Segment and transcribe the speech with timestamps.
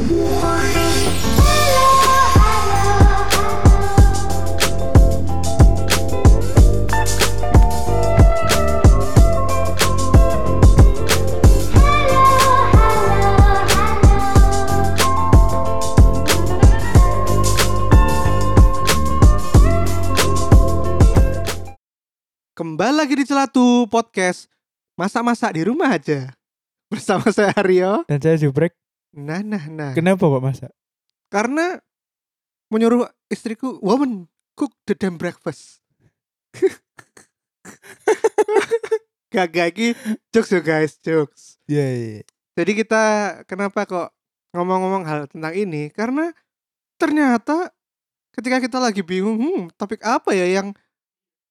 [0.00, 0.16] Kembali
[22.96, 24.48] lagi di Celatu Podcast.
[24.96, 26.32] Masak-masak di rumah aja.
[26.88, 28.08] Bersama saya Aryo.
[28.08, 28.72] Dan saya jubrek.
[29.10, 30.72] Nah, nah, nah Kenapa kok masak?
[31.30, 31.78] Karena
[32.70, 35.82] menyuruh istriku Woman, cook the damn breakfast
[39.30, 39.94] Gak, gak, ini
[40.34, 42.22] jokes ya guys, jokes Iya, iya.
[42.58, 43.02] Jadi kita
[43.46, 44.10] kenapa kok
[44.54, 45.86] ngomong-ngomong hal tentang ini?
[45.94, 46.34] Karena
[46.98, 47.70] ternyata
[48.34, 50.74] ketika kita lagi bingung, hmm, topik apa ya yang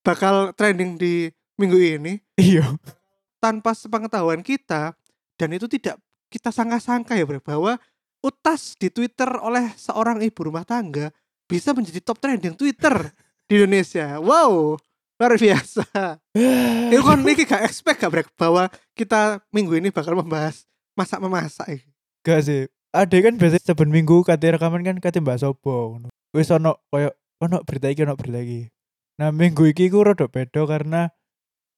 [0.03, 2.75] bakal trending di minggu ini Iya.
[3.39, 4.95] tanpa sepengetahuan kita
[5.39, 5.99] dan itu tidak
[6.29, 7.81] kita sangka-sangka ya Bre, bahwa
[8.21, 11.09] utas di Twitter oleh seorang ibu rumah tangga
[11.49, 13.09] bisa menjadi top trending Twitter
[13.49, 14.21] di Indonesia.
[14.21, 14.77] Wow,
[15.17, 15.83] luar biasa.
[16.93, 21.83] Itu kan ini gak expect gak Bre, bahwa kita minggu ini bakal membahas masak memasak.
[22.21, 22.69] Gak sih.
[22.89, 26.09] Ada kan biasanya saben minggu kate rekaman kan kate mbak ngono.
[26.33, 28.65] Wis ono koyo ono berita iki ono berita iki.
[29.21, 31.13] Nah minggu iki ku rada beda karena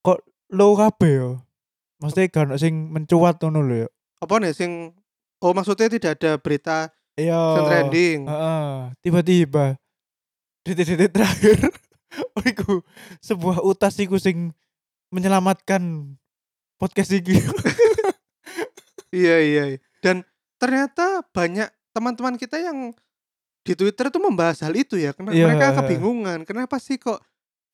[0.07, 0.23] kok
[0.55, 1.29] low kabeh yo.
[1.99, 3.89] Maksudnya gak ono sing mencuat ngono lho yo.
[4.21, 4.93] Apa nih sing
[5.41, 7.33] Oh maksudnya tidak ada berita Iya.
[7.33, 8.19] yang trending.
[8.23, 8.69] Heeh.
[9.01, 9.65] Tiba-tiba
[10.61, 11.57] detik-detik terakhir
[12.37, 12.85] oh iku
[13.19, 14.53] sebuah utas iku sing
[15.09, 16.13] menyelamatkan
[16.77, 17.41] podcast iki.
[19.11, 19.63] Iya iya.
[19.75, 19.79] iya.
[19.99, 20.23] Dan
[20.55, 22.95] ternyata banyak teman-teman kita yang
[23.61, 25.11] di Twitter tuh membahas hal itu ya.
[25.11, 25.45] Karena Iya.
[25.51, 26.47] mereka kebingungan.
[26.47, 27.19] Kenapa sih kok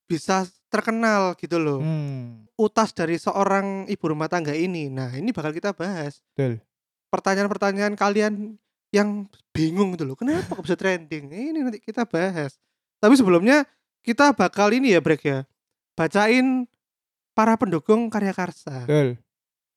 [0.09, 1.77] bisa terkenal gitu loh.
[1.83, 2.46] hmm.
[2.57, 4.89] Utas dari seorang ibu rumah tangga ini.
[4.89, 6.25] Nah ini bakal kita bahas.
[6.33, 6.57] Betul.
[7.13, 8.57] Pertanyaan-pertanyaan kalian
[8.89, 10.17] yang bingung gitu loh.
[10.17, 11.29] Kenapa kok bisa trending?
[11.29, 12.57] Ini nanti kita bahas.
[12.97, 13.63] Tapi sebelumnya
[14.01, 15.45] kita bakal ini ya break ya.
[15.93, 16.65] Bacain
[17.37, 19.21] para pendukung karya karsa Betul.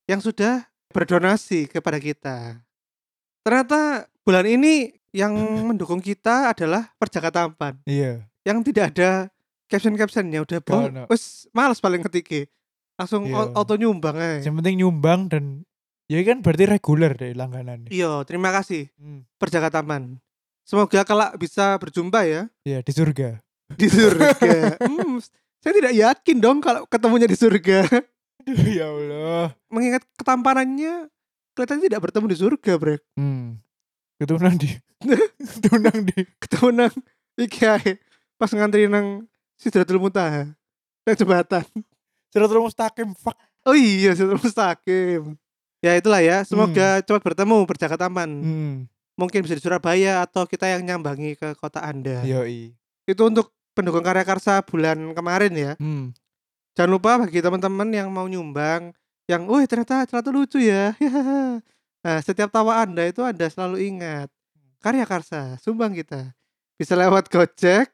[0.09, 2.65] yang sudah berdonasi kepada kita.
[3.45, 5.37] Ternyata bulan ini yang
[5.69, 8.25] mendukung kita adalah Perjaka Tampan Iya.
[8.47, 9.29] yang tidak ada
[9.69, 10.59] caption-captionnya udah
[11.07, 12.51] wes males paling ketiki
[13.01, 13.37] langsung Iya.
[13.41, 14.45] au- auto nyumbang aja.
[14.45, 15.45] Yang penting nyumbang dan
[16.05, 17.89] ya kan berarti reguler deh langganan.
[17.89, 19.25] Iya, terima kasih Hmm.
[19.35, 20.21] Perjaka Tampan.
[20.63, 23.41] Semoga kelak bisa berjumpa ya Ya di surga.
[23.81, 24.77] di surga.
[24.79, 25.17] Hmm,
[25.59, 27.89] saya tidak yakin dong kalau ketemunya di surga.
[28.41, 29.57] Aduh ya Allah.
[29.67, 31.09] Mengingat ketampanannya
[31.53, 33.01] kelihatannya tidak bertemu di surga, Brek.
[33.15, 33.59] Hmm.
[34.17, 34.71] Ketemu nang di.
[35.57, 36.19] Ketemu nang di.
[36.37, 36.95] ketemu nang
[37.35, 37.97] iki ae
[38.37, 39.25] pas ngantri nang
[39.57, 40.53] Sidratul Muntaha
[41.03, 41.65] nang jembatan
[42.31, 43.37] Siratul mustaqim fuck.
[43.67, 45.35] oh iya Sidratul Mustaqim.
[45.81, 48.31] Ya itulah ya semoga cepat bertemu Perjaka Taman.
[48.41, 48.77] Hmm.
[49.19, 52.25] mungkin bisa di Surabaya atau kita yang nyambangi ke kota Anda.
[52.25, 52.73] Yoi.
[53.05, 55.73] itu untuk pendukung karya karsa bulan kemarin ya.
[55.77, 56.17] Hmm.
[56.73, 58.97] jangan lupa bagi teman-teman yang mau nyumbang
[59.29, 60.97] yang wah ternyata celatu lucu ya.
[62.01, 64.33] Nah setiap tawa Anda itu Anda selalu ingat.
[64.81, 66.33] Karya karsa sumbang kita.
[66.81, 67.93] Bisa lewat Gojek.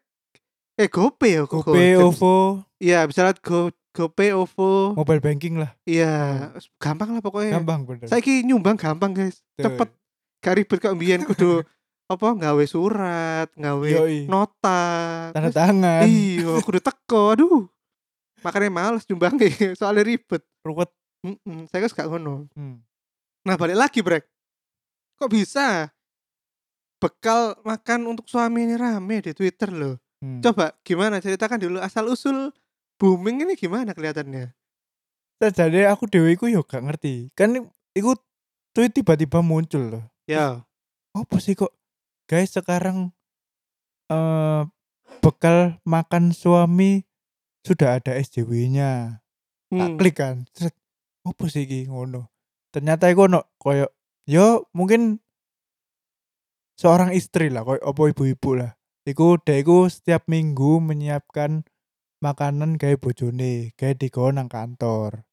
[0.78, 1.98] Eh GoPay ya Gojek.
[1.98, 4.93] OVO, Iya bisa lewat Go GoPay, OVO.
[4.93, 5.73] mobile banking lah.
[5.89, 7.57] Iya, gampang lah pokoknya.
[7.57, 8.05] Gampang bener.
[8.07, 9.65] Saya nyumbang gampang guys, Tuh.
[9.65, 9.89] cepet.
[10.45, 11.65] Gak ribet kok mbiyen kudu
[12.07, 14.29] apa nggawe surat, nggawe Yoi.
[14.29, 14.84] nota.
[15.33, 16.05] Tanda Terus- tangan.
[16.05, 17.33] Iya, kudu teko.
[17.33, 17.65] Aduh.
[18.45, 19.41] Makanya males nyumbang
[19.81, 20.45] soalnya ribet.
[20.61, 20.93] Ruwet.
[21.25, 22.47] Mm-mm, saya kan gak ngono.
[22.55, 22.84] Hmm.
[23.43, 24.28] Nah, balik lagi, Brek.
[25.17, 25.89] Kok bisa
[26.97, 29.97] bekal makan untuk suami ini rame di Twitter loh.
[30.21, 30.41] Hmm.
[30.41, 32.53] Coba gimana ceritakan dulu asal usul
[32.97, 34.53] booming ini gimana kelihatannya?
[35.37, 37.29] Jadi aku dewe iku yo gak ngerti.
[37.37, 38.17] Kan iku
[38.73, 40.05] tweet tiba-tiba muncul loh.
[40.25, 40.65] Ya.
[41.12, 41.73] Apa sih kok
[42.29, 43.12] guys sekarang
[44.09, 44.62] eh
[45.21, 47.05] bekal makan suami
[47.65, 49.21] sudah ada SJW-nya.
[49.66, 49.97] Tak Hmm.
[49.99, 50.37] klik kan.
[51.27, 52.31] Apa sih iki ngono.
[52.72, 53.91] Ternyata iku ono koyo
[54.25, 55.19] yo mungkin
[56.78, 58.72] seorang istri lah koyo apa ibu-ibu lah.
[59.07, 61.63] Iku dia iku setiap minggu menyiapkan
[62.21, 65.24] makanan kayak bojone, kayak di nang kantor.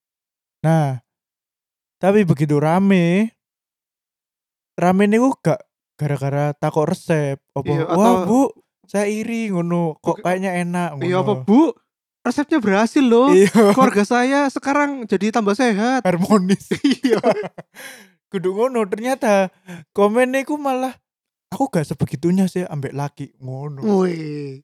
[0.64, 1.04] Nah,
[2.00, 3.36] tapi begitu rame,
[4.76, 5.64] rame niku gak
[5.96, 7.40] gara-gara takut resep.
[7.56, 8.42] Apa, Iya, wah atau- bu,
[8.88, 11.06] saya iri ngono, kok kayaknya enak ngono.
[11.08, 11.72] Iya apa bu?
[12.24, 13.36] Resepnya berhasil loh.
[13.36, 16.08] Iya, Keluarga saya sekarang jadi tambah sehat.
[16.08, 16.72] harmonis.
[17.04, 17.20] Iya.
[18.32, 19.52] Kudu ngono, ternyata
[19.94, 20.96] komen niku malah
[21.54, 23.84] aku gak sebegitunya sih ambek laki ngono.
[23.84, 24.64] Wih,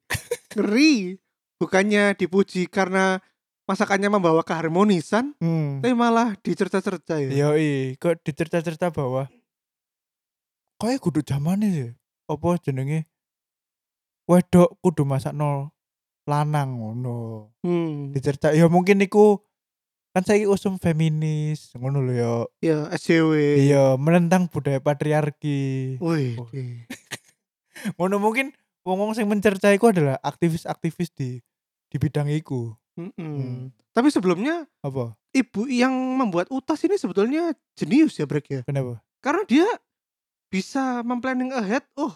[0.56, 1.20] ngeri.
[1.60, 3.20] Bukannya dipuji karena
[3.68, 5.84] masakannya membawa keharmonisan, Hmm.
[5.84, 7.30] tapi malah dicerca-cerca ya.
[7.30, 9.28] Yoi, kok dicerita-cerita bahwa
[10.80, 11.92] Kayak kudu zamane sih.
[12.32, 13.04] Apa jenenge?
[14.32, 15.76] Wedok kudu masakno
[16.24, 17.52] lanang ngono.
[17.68, 18.16] Hmm.
[18.16, 19.44] Dicerita ya mungkin iku
[20.16, 22.32] kan saiki usum feminis ngono lho ya.
[22.64, 23.60] Ya SJW.
[23.60, 26.00] Iya, menentang budaya patriarki.
[26.00, 26.40] Wih.
[26.40, 26.48] Oh.
[28.00, 31.40] Ngono mungkin wong-wong sing mencerca iku adalah aktivis-aktivis di
[31.90, 32.74] di bidang iku.
[33.00, 33.14] Mm-mm.
[33.16, 33.64] Hmm.
[33.96, 35.16] Tapi sebelumnya Apa?
[35.32, 38.62] ibu yang membuat utas ini sebetulnya jenius ya Brek ya.
[38.68, 39.02] Kenapa?
[39.24, 39.68] Karena dia
[40.50, 41.84] bisa memplanning ahead.
[41.96, 42.14] Oh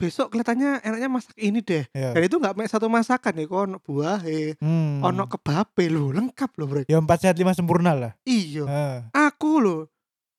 [0.00, 1.84] besok kelihatannya enaknya masak ini deh.
[1.92, 2.16] Ya.
[2.16, 3.44] Dan itu nggak satu masakan ya.
[3.44, 4.24] Kok ono buah,
[4.58, 5.04] Hmm.
[5.04, 6.86] ono kebabe lo lengkap lo Brek.
[6.88, 8.12] Ya empat sehat lima sempurna lah.
[8.24, 8.64] Iya.
[9.12, 9.76] Aku lo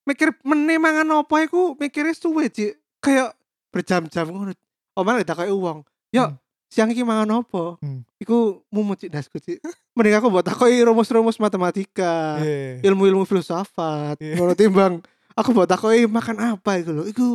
[0.10, 2.74] mikir meneh mangan apa iku mikirnya suwe Cik.
[3.02, 3.38] Kayak
[3.70, 4.52] berjam-jam ngono.
[4.92, 5.88] Omah tak kayak uang.
[6.12, 6.36] Yo, Hmm.
[6.68, 7.80] siang iki mangan apa?
[7.80, 8.04] Hmm.
[8.20, 9.64] Iku mumut cik dasku cik.
[9.96, 12.84] Mending aku buat takoki rumus-rumus matematika, Iya.
[12.84, 14.20] ilmu-ilmu filsafat.
[14.20, 15.00] Ngono timbang
[15.34, 17.04] aku buat takoki makan apa iku lho.
[17.08, 17.28] Iku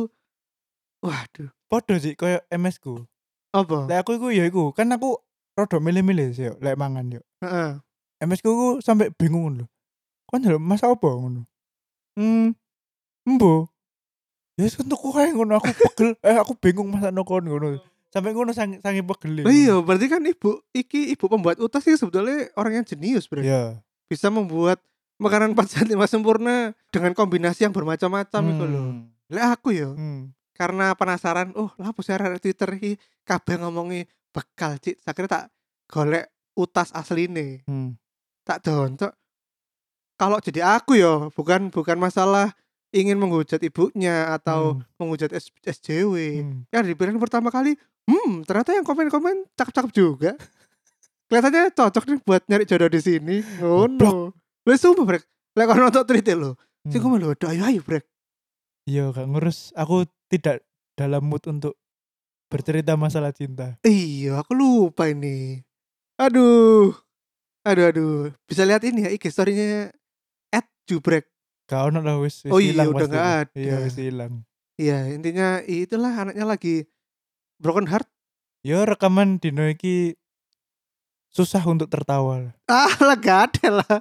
[1.01, 3.01] waduh, Podo sih koyo MS ku.
[3.51, 3.89] apa?
[3.89, 5.17] Lek aku iku ya iku, kan aku
[5.53, 7.21] rada milih-milih sih lek mangan yo.
[7.41, 7.81] Heeh.
[8.21, 9.65] MS ku ku sampai bingung lho.
[10.25, 11.41] Kon njaluk masak apa ngono?
[12.13, 12.53] Hmm.
[13.25, 13.69] Embo.
[14.57, 16.17] Ya kan tuku kae ngono aku pegel.
[16.25, 17.77] eh aku bingung masak kon ngono.
[18.09, 19.45] Sampai ngono sang sange pegel.
[19.45, 23.45] Lah iya, berarti kan ibu iki ibu pembuat utas sih sebetulnya orang yang jenius, Bro.
[23.45, 23.77] Iya.
[24.09, 24.81] Bisa membuat
[25.21, 28.81] makanan 4 sehat 5 sempurna dengan kombinasi yang bermacam-macam iku lho.
[28.81, 29.13] Hmm.
[29.29, 30.33] Lek aku yo Hmm.
[30.57, 35.05] karena penasaran, oh lah apa sih arek Twitter iki kabeh ngomongi bekal, Cik.
[35.05, 35.43] Akhirnya tak
[35.85, 36.25] golek
[36.57, 37.61] utas asline.
[37.69, 37.93] Hmm.
[38.41, 39.11] tak dontok
[40.17, 42.55] kalau jadi aku ya bukan bukan masalah
[42.89, 44.83] ingin menghujat ibunya atau Hmm.
[44.97, 46.59] menghujat S- SJW Hmm.
[46.69, 47.75] ya di pilihan pertama kali
[48.05, 50.31] hmm ternyata yang komen-komen cakep-cakep juga.
[51.27, 53.37] Kelihatannya cocok nih buat nyari jodoh di sini.
[53.59, 54.31] Ngono.
[54.63, 55.23] Lu sumpah brek.
[55.53, 57.03] Lek kalau nonton tweet lo sih Hmm.
[57.03, 58.07] gue malu ayo ayo brek.
[58.87, 59.75] Iya, gak ngurus.
[59.75, 60.63] Aku tidak
[60.95, 61.75] dalam mood untuk
[62.47, 63.75] bercerita masalah cinta.
[63.83, 65.59] iya aku lupa ini.
[66.15, 66.95] Aduh.
[67.61, 68.17] Aduh aduh.
[68.47, 69.91] Bisa lihat ini ya IG storynya
[70.49, 71.27] at jubrek
[71.67, 73.51] Gak ono lah wis wis Oh iya, hilang udah pasti nggak ada.
[73.53, 74.33] Iya, wis hilang.
[74.77, 76.85] Iya intinya itulah anaknya lagi
[77.57, 78.07] broken heart
[78.61, 80.15] Ya rekaman dino iki
[81.27, 82.55] susah untuk tertawa.
[82.65, 83.95] ah lah gak ada lah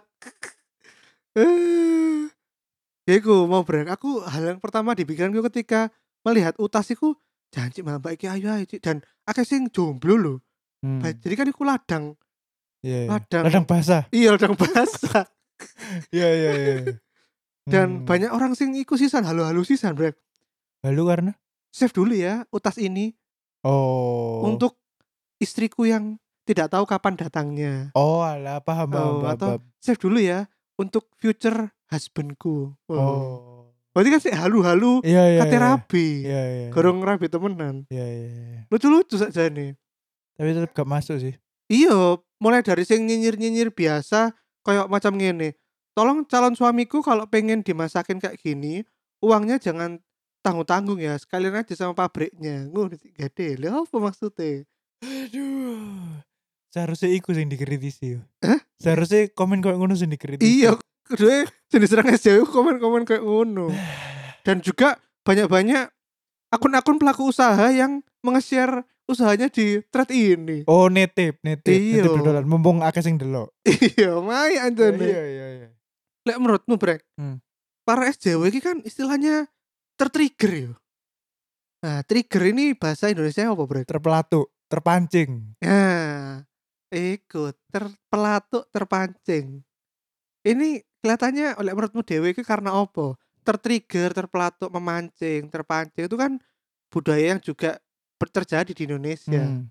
[3.07, 5.93] ya iku mau brek aku hal yang pertama di pikiranku ketika
[6.23, 7.15] melihat utas iku
[7.49, 10.35] janji mbak iki ayo ayo Cik." dan akeh sing jomblo lho
[10.85, 11.01] Hmm.
[11.01, 12.15] Jadi kan iku ladang
[12.85, 13.11] Iya, iya.
[13.11, 13.43] ladang.
[13.49, 14.03] Ladang basah.
[14.13, 15.25] iya ladang basah
[16.15, 16.77] Iya, iya, iya.
[17.67, 18.07] Dan Hmm.
[18.07, 20.15] banyak orang sing iku sisan halo-halo sisan brek
[20.81, 21.33] Lalu karena
[21.69, 23.11] save dulu ya utas ini
[23.61, 24.79] oh untuk
[25.37, 26.17] istriku yang
[26.47, 29.83] tidak tahu kapan datangnya Oh, alah paham paham, Oh, paham, atau paham.
[29.83, 30.47] save dulu ya
[30.79, 32.95] untuk future husbandku oh.
[32.95, 33.67] Oh.
[33.91, 35.41] berarti kan sih halu-halu Iya, iya.
[35.43, 35.61] kate iya.
[35.61, 36.69] rabi Iya, iya.
[36.71, 38.61] gorong rabi temenan Iya, iya, iya.
[38.71, 39.75] lucu-lucu saja nih
[40.37, 41.35] Tapi tetap gak masuk sih.
[41.67, 41.91] iya
[42.37, 44.31] mulai dari sing nyinyir-nyinyir biasa
[44.63, 45.57] kayak macam ngene
[45.97, 48.85] tolong calon suamiku kalau pengen dimasakin kayak gini
[49.19, 49.97] uangnya jangan
[50.45, 54.63] tanggung-tanggung ya sekalian aja sama pabriknya ngono gede lho apa maksudnya
[55.01, 56.21] Aduh.
[56.67, 58.21] Seharusnya iku sing dikritisi yo.
[58.77, 60.45] Seharusnya komen koyo ngono sing dikritisi.
[60.61, 63.71] iya kedua jenis serang SJW komen-komen kayak ngono
[64.43, 65.89] dan juga banyak-banyak
[66.49, 71.71] akun-akun pelaku usaha yang nge-share usahanya di thread ini Oh, netip, netip.
[71.71, 72.03] Iya.
[72.03, 73.55] Netip dodolan mumpung akeh sing delok.
[73.67, 75.69] iya main aja nih Iya, iya, iya.
[76.27, 77.39] Lek menurutmu brek Hmm.
[77.83, 79.47] para SJW ini kan istilahnya
[79.95, 80.71] tertrigger ya
[81.79, 85.55] nah trigger ini bahasa Indonesia apa brek Terpelatuk, terpancing.
[85.63, 86.43] nah
[86.91, 89.63] ikut terpelatuk terpancing
[90.43, 96.43] ini kelihatannya oleh menurutmu dewe itu karena apa tertrigger terpelatuk memancing terpancing itu kan
[96.91, 97.79] budaya yang juga
[98.19, 99.71] terjadi di Indonesia Hmm.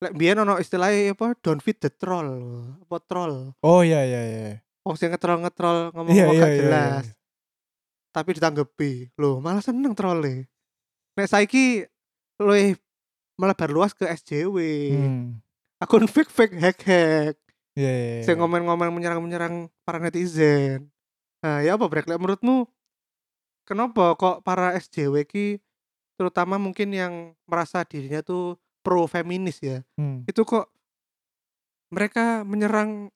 [0.00, 2.32] lek biyen ono istilahnya apa don't feed the troll
[2.80, 4.50] apa troll Oh iya iya iya.
[4.82, 6.58] Wong sing ngetrol-ngetrol ngomong Iya ngomong iya gak iya.
[6.58, 7.14] jelas iya.
[8.10, 10.46] tapi ditanggapi loh malah seneng trolle
[11.14, 11.86] nek saiki
[12.36, 12.74] luwih
[13.34, 14.56] melebar luas ke SJW
[14.92, 15.38] Hmm.
[15.78, 17.36] akun fake fake hack hack
[17.72, 18.12] Iya iya.
[18.18, 18.22] iya.
[18.22, 20.90] sing ngomen-ngomen menyerang-menyerang para netizen
[21.40, 22.66] nah ya apa brek menurutmu
[23.62, 25.46] kenapa kok para SJW ki
[26.14, 30.22] terutama mungkin yang merasa dirinya tuh pro feminis ya Hmm.
[30.24, 30.66] itu kok
[31.88, 33.08] mereka menyerang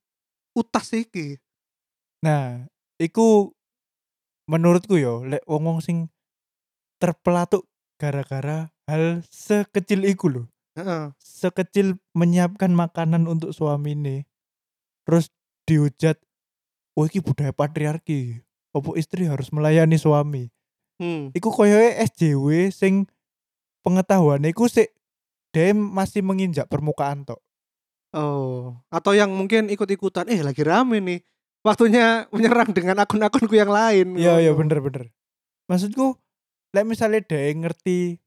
[0.52, 1.36] utas iki
[2.24, 2.64] Nah,
[2.96, 3.52] iku
[4.46, 6.08] menurutku yo lek wong-wong sing
[7.02, 7.66] terpelatuk
[8.00, 10.46] gara-gara hal sekecil iku loh.
[10.78, 11.12] Heeh.
[11.20, 14.16] Sekecil menyiapkan makanan untuk suami ini.
[15.04, 15.32] Terus
[15.66, 16.20] dihujat,
[16.96, 18.40] "Oh iki budaya patriarki.
[18.76, 20.48] Opo istri harus melayani suami?"
[20.96, 21.28] Hmm.
[21.36, 23.04] Iku koyoke SJW sing
[23.84, 24.96] pengetahuannya iku sik
[25.52, 27.40] dia masih menginjak permukaan tok.
[28.16, 31.20] Oh, atau yang mungkin ikut-ikutan, eh lagi rame nih.
[31.66, 34.14] Waktunya menyerang dengan akun-akunku yang lain.
[34.14, 35.10] Iya iya bener bener.
[35.66, 36.14] Maksudku,
[36.70, 38.22] lek misalnya dia ngerti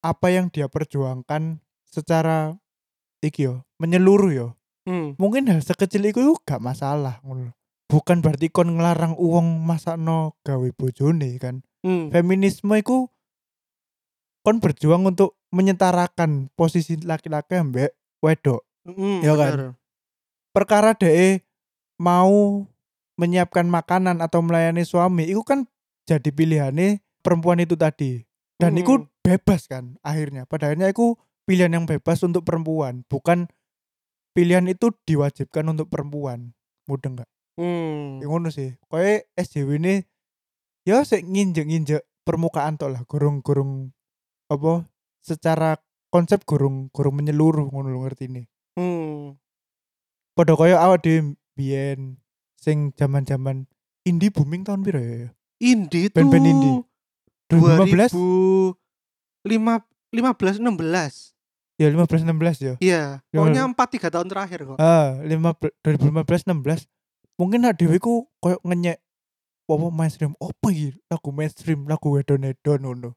[0.00, 2.56] apa yang dia perjuangkan secara
[3.20, 4.48] iki yo menyeluruh yo.
[4.88, 5.12] Hmm.
[5.20, 7.52] Mungkin hal sekecil itu gak masalah ngono.
[7.92, 11.60] Bukan berarti kon ngelarang uang masakno gawe bojone kan.
[11.84, 12.08] Hmm.
[12.08, 13.12] Feminisme itu
[14.40, 17.92] kon berjuang untuk menyetarakan posisi laki-laki ambek
[18.24, 18.64] wedok.
[18.88, 19.52] Hmm, Iya kan?
[19.52, 19.70] bener.
[20.52, 21.44] perkara DE
[22.00, 22.64] mau
[23.16, 25.68] menyiapkan makanan atau melayani suami itu kan
[26.08, 28.24] jadi pilihannya perempuan itu tadi
[28.58, 28.80] dan Mm.
[28.82, 31.14] itu bebas kan akhirnya pada akhirnya itu
[31.46, 33.46] pilihan yang bebas untuk perempuan bukan
[34.32, 36.54] pilihan itu diwajibkan untuk perempuan
[36.86, 38.24] mudeng nggak Hmm.
[38.24, 39.94] yang ngono sih kowe SJW ini
[40.88, 43.92] ya sik nginjek-nginjek permukaan tok lah gurung-gurung
[44.48, 44.88] apa
[45.20, 45.76] secara
[46.08, 49.36] konsep gurung gurung menyeluruh ngono ngerti ini Hmm.
[50.32, 52.18] Padha kaya awak dhewe biyen
[52.56, 53.66] sing zaman-zaman
[54.06, 55.30] indie booming tahun piro ya?
[55.62, 56.74] Indie tuh Band-band indie.
[57.50, 58.14] 2015?
[59.44, 61.32] 2015 15 16.
[61.80, 62.74] Ya 15 16 ya.
[62.78, 64.78] Iya, Ya, pokoknya 4 3 tahun terakhir kok.
[64.78, 66.86] Ah, 15 2015 16.
[67.40, 69.00] Mungkin nak dhewe ku koyo ngenyek
[69.72, 73.10] apa mainstream apa iki lagu mainstream lagu wedon-wedon ngono.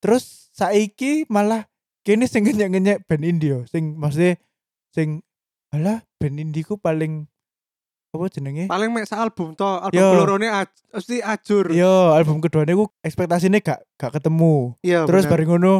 [0.00, 1.68] Terus saiki malah
[2.08, 4.40] kene sing ngenyek-ngenyek band indie yo, sing maksudnya
[4.96, 5.20] sing
[5.68, 7.28] alah band indie ku paling
[8.14, 8.64] apa jenenge?
[8.66, 10.08] Paling mek album to, album Yo.
[10.14, 11.70] kelorone aj- mesti ajur.
[11.70, 14.78] Yo, album keduanya ku ekspektasinya gak gak ketemu.
[14.80, 15.32] Iya, Terus bener.
[15.32, 15.74] bareng ngono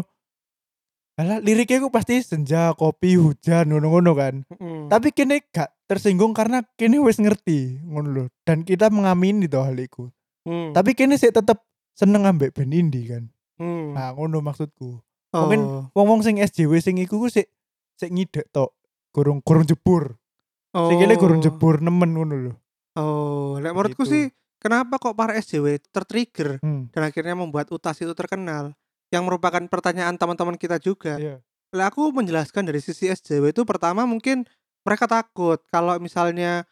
[1.14, 4.42] Alah liriknya ku pasti senja, kopi, hujan, ngono-ngono kan.
[4.50, 4.90] Mm.
[4.90, 8.24] Tapi kini gak tersinggung karena kini wis ngerti ngono lho.
[8.42, 10.10] Dan kita mengamini tuh hal itu.
[10.42, 10.74] Hmm.
[10.74, 11.62] Tapi kini sih tetep
[11.94, 13.30] seneng ambek band indie kan.
[13.56, 13.94] Hmm.
[13.94, 14.98] Nah, ngono maksudku.
[15.30, 15.38] Oh.
[15.40, 17.46] mungkin- Wong-wong sing SJW sing iku ku sik
[17.94, 18.74] sik ngidek tok.
[19.14, 20.18] Gurung gurung jebur.
[20.74, 20.88] Oh.
[20.90, 22.52] Sing kene gurung jebur nemen ngono lho.
[22.94, 24.12] Oh, lek menurutku Gitu.
[24.12, 24.24] sih
[24.58, 26.86] kenapa kok para SJW tertrigger Hmm.
[26.90, 28.74] dan akhirnya membuat utas itu terkenal
[29.10, 31.18] yang merupakan pertanyaan teman-teman kita juga.
[31.18, 31.38] Iya.
[31.70, 34.46] Lah aku menjelaskan dari sisi SJW itu pertama mungkin
[34.82, 36.62] mereka takut kalau misalnya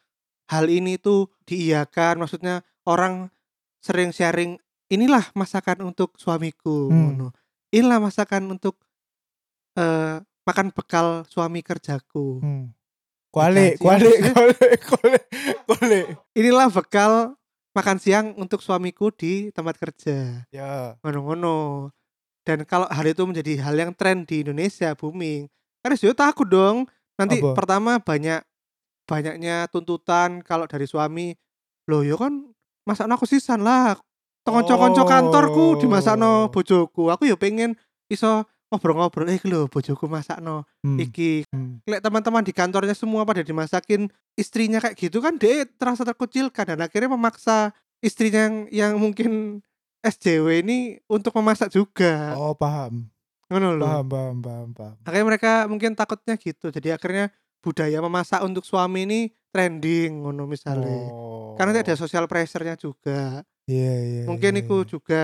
[0.46, 3.30] hal ini tuh diiyakan, maksudnya orang
[3.78, 7.18] sering sharing inilah masakan untuk suamiku, Hmm.
[7.18, 7.28] ngono.
[7.72, 8.78] Inilah masakan untuk
[9.74, 12.38] eh makan bekal suami kerjaku.
[12.38, 12.66] Hmm.
[13.32, 15.18] Kuali, kuali, kuali, kuali,
[15.64, 16.00] kuali.
[16.36, 17.32] Inilah bekal
[17.72, 20.44] makan siang untuk suamiku di tempat kerja.
[20.52, 21.00] Ya.
[21.00, 21.88] Ngono-ngono.
[22.44, 25.48] Dan kalau hal itu menjadi hal yang tren di Indonesia booming,
[25.80, 26.84] kan SJW takut dong.
[27.16, 27.56] Nanti Apa?
[27.56, 28.44] pertama banyak
[29.08, 31.32] banyaknya tuntutan kalau dari suami,
[31.88, 32.52] loh ya kan
[32.84, 33.96] masakno aku sisan lah.
[34.42, 35.78] Tongon-konco kantorku Oh.
[35.80, 37.08] dimasakno bojoku.
[37.14, 37.78] Aku ya pengen
[38.10, 40.96] iso ngobrol-ngobrol eh lho bojoku masakno Hmm.
[40.96, 41.44] iki.
[41.52, 41.78] Hmm.
[41.84, 46.80] Lek teman-teman di kantornya semua pada dimasakin istrinya kayak gitu kan dia terasa terkucilkan dan
[46.80, 49.60] akhirnya memaksa istrinya yang, yang mungkin
[50.02, 52.34] SJW ini untuk memasak juga.
[52.34, 53.06] Oh paham,
[53.46, 53.84] Ngono lho.
[53.84, 54.94] paham, paham, paham, paham.
[55.06, 56.72] Akhirnya mereka mungkin takutnya gitu.
[56.72, 57.30] Jadi akhirnya
[57.62, 59.20] budaya memasak untuk suami ini
[59.54, 61.06] trending ngono misalnya.
[61.12, 61.54] Oh.
[61.54, 63.46] Karena ada social pressure-nya juga.
[63.70, 64.22] Iya, iya.
[64.26, 64.88] Mungkin iya, itu iya.
[64.88, 65.22] juga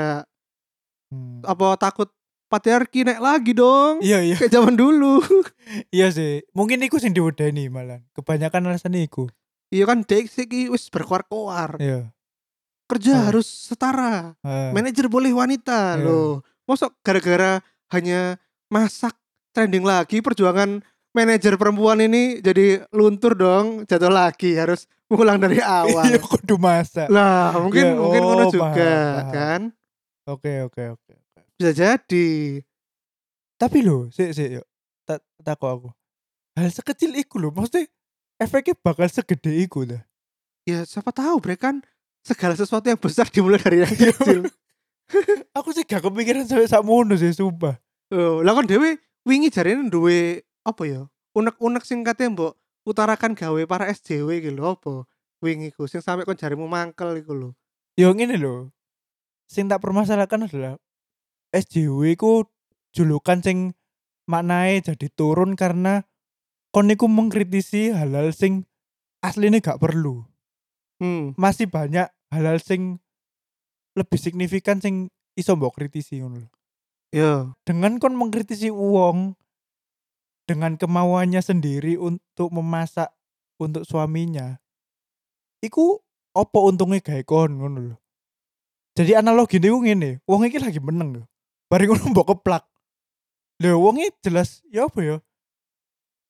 [1.08, 1.40] Hmm.
[1.40, 2.12] apa takut
[2.48, 4.00] patriarki naik lagi dong.
[4.00, 5.20] Iya, iya, Kayak zaman dulu.
[5.94, 6.42] iya sih.
[6.52, 8.00] Mungkin iku sing diwedeni malah.
[8.12, 9.28] Kebanyakan alasan iku.
[9.68, 11.76] iya kan dek siki wis berkoar-koar.
[11.76, 12.08] Iya.
[12.88, 13.24] Kerja Oh.
[13.28, 14.32] harus setara.
[14.40, 14.72] Ah.
[14.72, 16.08] Manajer boleh wanita Iya.
[16.08, 16.40] loh.
[16.64, 17.60] Mosok gara-gara
[17.92, 19.12] hanya masak
[19.52, 20.80] trending lagi perjuangan
[21.12, 26.04] manajer perempuan ini jadi luntur dong, jatuh lagi harus mengulang dari awal.
[26.04, 27.08] Iya, kudu masak.
[27.08, 29.32] lah, mungkin Iya, mungkin ngono oh, juga paham, paham.
[29.32, 29.60] kan.
[30.28, 31.07] Oke, oke, oke.
[31.07, 31.07] oke.
[31.58, 32.62] Bisa jadi.
[33.58, 34.66] Tapi lho, sik sik yuk.
[35.02, 35.88] Tak takut aku.
[36.54, 37.90] Hal sekecil iku lho, maksudnya
[38.38, 39.98] efeknya bakal segede iku dah.
[40.62, 41.82] Ya siapa tahu bre kan
[42.22, 44.14] segala sesuatu yang besar dimulai dari yang Iya.
[44.14, 44.40] kecil.
[45.56, 47.80] Aku sih gak kepikiran sampai sakmono sih, sumpah.
[48.12, 51.00] Oh, lah kan dhewe wingi jarene duwe apa ya?
[51.34, 52.52] Unek-unek sing katanya mbok
[52.86, 55.04] utarakan gawe para SJW lho apa?
[55.42, 57.50] Wingi ku sing sampe kon jarimu mangkel iku lho.
[57.96, 58.68] Yo ngene lho.
[59.48, 60.76] Sing tak permasalahkan adalah
[61.54, 62.44] SJW ku
[62.92, 63.72] julukan sing
[64.28, 66.04] maknae jadi turun karena
[66.74, 68.68] kon niku mengkritisi hal-hal sing
[69.24, 70.28] aslinya gak perlu.
[71.00, 71.32] Hmm.
[71.40, 73.00] Masih banyak hal-hal sing
[73.96, 76.50] lebih signifikan sing iso mbok kritisi ngono lho.
[77.14, 77.32] Ya.
[77.64, 79.32] Dengan kon mengkritisi uang
[80.44, 83.08] dengan kemauannya sendiri untuk memasak
[83.56, 84.60] untuk suaminya.
[85.64, 85.98] Iku
[86.36, 87.96] opo untungnya gawe kon ngono lho.
[88.98, 91.24] Jadi analogi niku ngene, wong iki lagi meneng lho.
[91.68, 92.64] Bareng ngono mbok keplak.
[93.60, 95.16] Lho wong jelas ya apa ya?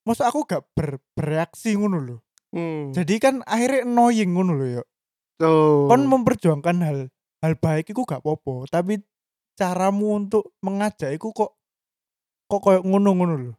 [0.02, 2.16] Masa aku gak ber- bereaksi ngono lho.
[2.50, 2.90] Hmm.
[2.96, 4.82] Jadi kan akhirnya annoying ngono lho ya.
[5.46, 5.86] Oh.
[5.86, 6.98] Kon memperjuangkan hal
[7.44, 8.98] hal baik iku gak apa-apa, tapi
[9.54, 11.54] caramu untuk mengajak iku kok
[12.50, 13.54] kok koyo ngono-ngono lho.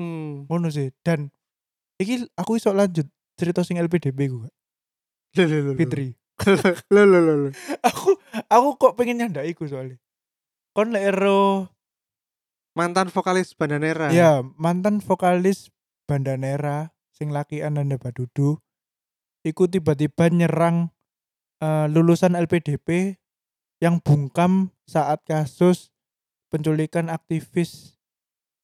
[0.00, 0.48] Hmm.
[0.48, 0.90] Ngono sih.
[1.04, 1.30] Dan
[2.00, 3.06] iki aku iso lanjut
[3.38, 3.78] cerita sing.
[3.78, 5.78] Lho, lho, lho, lho.
[5.78, 6.08] Fitri.
[6.90, 7.50] Lho, lho, lho,
[7.86, 8.18] aku
[8.50, 9.94] aku kok pengen nyandak iku soalnya.
[10.72, 11.68] Kon lek ero
[12.72, 14.08] Mantan vokalis Bandanera.
[14.08, 15.68] ya mantan vokalis
[16.08, 18.56] Bandanera sing laki Ananda Badudu
[19.44, 20.88] iku tiba-tiba nyerang
[21.60, 23.20] eh, lulusan LPDP
[23.84, 25.92] yang bungkam saat kasus
[26.48, 28.00] penculikan aktivis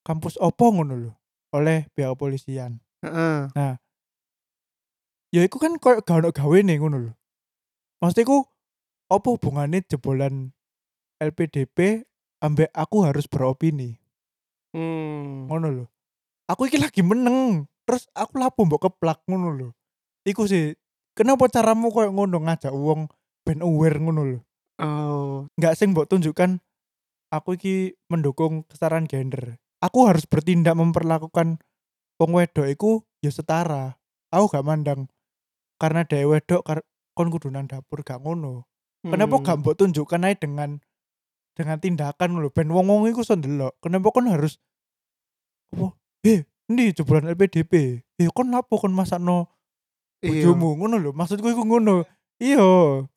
[0.00, 1.12] kampus opo ngono lho
[1.52, 2.80] oleh pihak kepolisian.
[3.04, 3.76] Heeh.
[5.28, 7.12] Ya iku kan koyo gak ono gawe nih ngono lho.
[8.00, 8.48] Maksudku
[9.12, 10.56] opo hubungannya jebolan
[11.18, 12.06] LPDP
[12.42, 13.98] ambek aku harus beropini.
[14.72, 15.48] Hmm.
[15.48, 15.84] ngono lho.
[16.48, 19.68] Aku iki lagi meneng, terus aku lapo mbok keplak ngono lho.
[20.28, 20.76] Iku sih,
[21.16, 23.08] kenapa caramu koyo ngono ngajak wong
[23.44, 24.40] ben aware ngono lho.
[24.78, 25.48] Oh.
[25.58, 26.60] Enggak sing mbok tunjukkan
[27.32, 29.58] aku iki mendukung kesetaraan gender.
[29.78, 31.62] Aku harus bertindak memperlakukan
[32.18, 33.98] wong wedok iku ya setara.
[34.28, 35.08] Aku gak mandang
[35.80, 36.78] karena dia wedok kar
[37.14, 38.66] kon kudu nang dapur gak ngono.
[39.06, 39.44] Kenapa Hmm.
[39.46, 40.82] gak mbok tunjukkan aja dengan
[41.58, 43.74] dengan tindakan lho ben wong-wong iku iso ndelok.
[43.82, 44.62] Kenapa kon harus
[45.74, 45.98] apa?
[46.22, 47.98] Eh, ndi jebolan LPDP?
[48.22, 49.50] Eh, kon lapo kon masakno
[50.18, 50.50] Iya.
[50.50, 51.10] bojomu ngono lho.
[51.14, 52.06] Maksudku iku ngono.
[52.38, 52.62] Iya.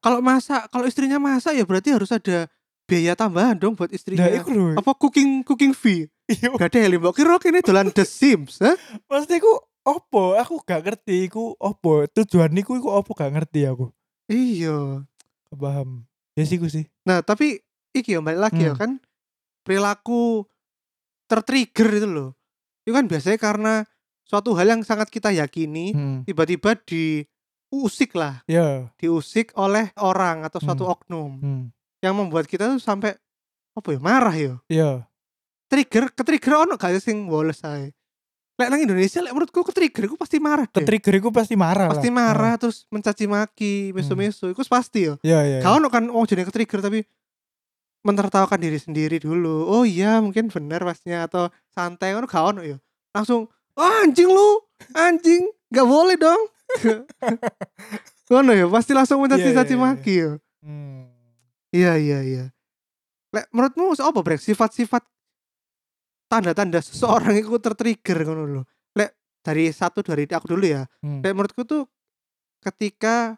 [0.01, 2.50] Kalau masak, kalau istrinya masak ya berarti harus ada
[2.89, 4.25] biaya tambahan dong buat istrinya.
[4.25, 4.67] Nah, iku lho.
[4.77, 6.10] Apa cooking cooking fee?
[6.29, 6.53] Iya.
[6.57, 8.74] Gak ada mbok kira kene dolan The Sims, ha?
[9.10, 9.51] Maksudku iku
[9.86, 10.38] opo?
[10.38, 12.05] Aku gak ngerti iku opo.
[12.10, 13.89] Tujuan iku iku opo gak ngerti aku.
[14.29, 15.05] Iya.
[15.51, 16.05] Paham.
[16.37, 16.85] Ya sih sih.
[17.03, 17.59] Nah, tapi
[17.93, 18.79] iki ya balik lagi ya Hmm.
[18.79, 18.91] kan
[19.61, 20.47] perilaku
[21.27, 22.31] tertrigger itu loh.
[22.83, 23.73] Itu kan biasanya karena
[24.23, 26.17] suatu hal yang sangat kita yakini Hmm.
[26.23, 28.91] tiba-tiba diusik lah, Ya.
[28.97, 30.93] diusik oleh orang atau suatu Hmm.
[30.93, 31.63] oknum Hmm.
[31.99, 33.15] yang membuat kita tuh sampai
[33.71, 34.53] apa ya marah ya.
[34.67, 34.91] Ya.
[35.71, 37.95] Trigger, ketrigger ono gak sih sing woles ae.
[38.59, 40.83] Lek nang Indonesia lek menurutku ketrigger iku pasti marah deh.
[40.83, 41.95] Ketrigger iku pasti marah lah.
[41.95, 45.15] pasti marah terus mencaci maki, meso-meso, iku pasti ya.
[45.23, 45.57] Ya, ya.
[45.57, 45.59] ya.
[45.63, 47.07] Kau kan oh jadi ketrigger tapi
[48.01, 49.70] mentertawakan diri sendiri dulu.
[49.70, 52.25] Oh iya mungkin benar pasnya atau santai kan
[52.66, 52.77] ya.
[53.14, 54.50] Langsung oh, anjing lu,
[54.94, 56.42] anjing, nggak boleh dong.
[58.31, 59.81] Ngono ya pasti langsung mencaci Iya, iya, caci iya.
[59.81, 60.31] maki ya.
[60.64, 61.03] Hmm.
[61.72, 62.46] Iya iya iya.
[63.31, 65.03] Lek menurutmu apa brek sifat-sifat
[66.31, 68.64] tanda-tanda seseorang itu tertrigger ngono lho.
[68.96, 70.87] Lek dari satu dari aku dulu ya.
[71.03, 71.20] Hmm.
[71.20, 71.87] Lek menurutku tuh
[72.64, 73.35] ketika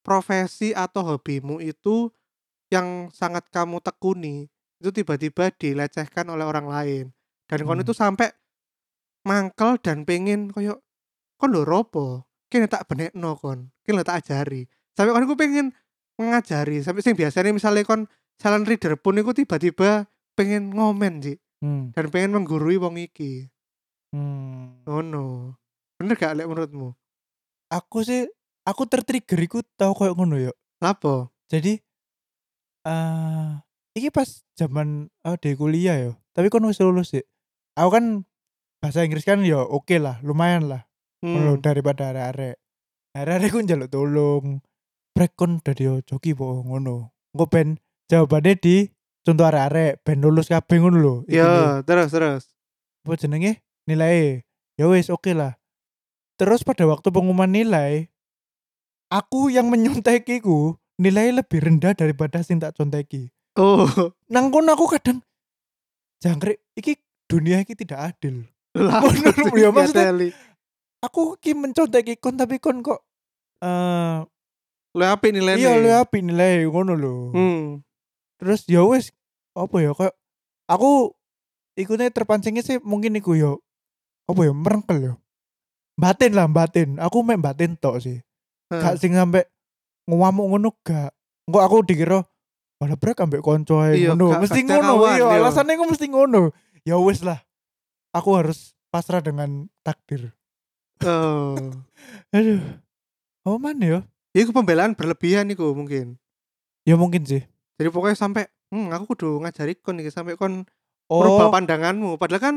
[0.00, 2.10] profesi atau hobimu itu
[2.72, 4.48] yang sangat kamu tekuni
[4.80, 7.04] itu tiba-tiba dilecehkan oleh orang lain.
[7.46, 7.84] Dan kon Hmm.
[7.84, 8.32] itu sampai
[9.22, 10.80] mangkel dan pengen koyo
[11.36, 14.64] kon lho ropo kene tak benekno kon kene tak ajari.
[14.96, 15.76] Sampai kon iku pengen
[16.16, 16.80] mengajari.
[16.80, 18.08] Sampai sing biasanya misalnya kon
[18.40, 21.94] jalan reader pun iku tiba-tiba pengen ngomen sih Hmm.
[21.94, 23.46] dan pengen menggurui wong iki.
[24.10, 24.82] Hmm.
[24.82, 25.54] ngono.
[25.96, 26.92] Bener gak lek menurutmu?
[27.70, 28.26] Aku sih
[28.66, 30.50] aku tertrigger iku tau koyo ngono ya.
[30.82, 31.78] lapo Jadi
[32.82, 33.48] eh
[33.94, 36.12] iki pas zaman oh, di kuliah ya.
[36.32, 37.24] Tapi kon wis lulus sih.
[37.76, 38.24] Aku kan
[38.82, 40.82] bahasa Inggris kan ya oke lah, lumayan lah.
[41.22, 41.62] Ngono Hmm.
[41.62, 42.56] daripada arek-arek.
[43.14, 44.46] Arek-arek ku njaluk tolong.
[45.12, 47.12] Brek kon dadi joki po ngono.
[47.36, 47.78] Engko ben
[48.10, 48.88] jawabannya di
[49.22, 51.14] contoh arek-arek ben lulus kabeh ngono lho.
[51.28, 51.62] Iki lho.
[51.62, 52.42] Ya, terus terus.
[53.02, 54.46] apa jenenge nilai
[54.78, 55.58] ya wis oke lah
[56.38, 58.06] terus pada waktu pengumuman nilai
[59.10, 60.58] aku yang menyontekiku ku
[60.96, 63.30] nilai lebih rendah daripada sing tak conteki.
[63.54, 63.84] Oh,
[64.26, 65.20] nang kono aku kadang
[66.18, 68.48] jangkrik iki dunia iki tidak adil.
[68.72, 69.04] Lah.
[69.52, 70.32] Ya, maksudnya-
[71.04, 73.04] aku ki menconteki kon tapi kon kok
[73.60, 74.24] eh
[74.92, 75.56] Lu apa nilainya?
[75.58, 77.14] iya lu api nilai ngono lho.
[77.32, 77.64] Hmm.
[78.36, 79.12] terus ya wis
[79.52, 80.16] apa ya kayak
[80.64, 81.12] aku
[81.74, 83.60] ikutnya terpancingnya sih mungkin iku yo
[84.24, 85.14] apa ya merengkel yo
[85.92, 86.96] batin lah batin.
[86.96, 88.24] Aku main batin tok sih.
[88.72, 89.51] Gak sing sampe
[90.06, 91.10] ngamuk ngono gak
[91.42, 92.22] Engko aku dikira
[92.78, 95.38] malah brek ambek konco ae Iya, ngono mesti ngono iya iya.
[95.38, 96.40] alasannya aku mesti ngono
[96.82, 97.38] ya wis lah
[98.10, 100.30] aku harus pasrah dengan takdir
[101.02, 101.58] Oh.
[102.36, 102.62] aduh
[103.42, 104.00] apa mana ya
[104.32, 106.14] Ya iku pembelaan berlebihan iku mungkin.
[106.82, 107.42] ya mungkin sih
[107.74, 110.62] Jadi pokoknya sampai hmm aku kudu ngajari kon iki sampai kon
[111.10, 112.16] merubah oh pandanganmu.
[112.16, 112.56] Padahal kan